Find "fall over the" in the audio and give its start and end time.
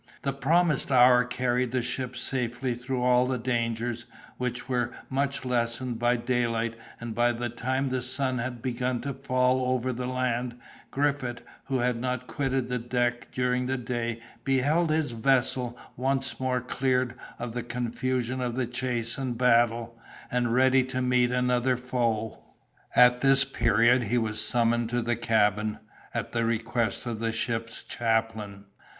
9.13-10.07